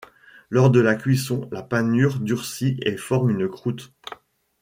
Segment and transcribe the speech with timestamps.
[0.49, 3.93] Lors de la cuisson, la panure durcit et forme une croute.